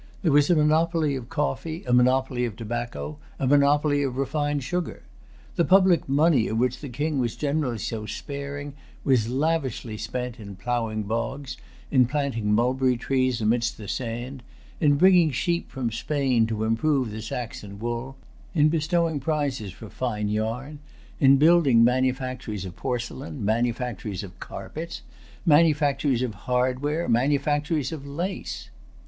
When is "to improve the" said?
16.47-17.21